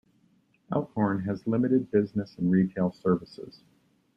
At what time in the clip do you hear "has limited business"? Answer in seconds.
1.25-2.35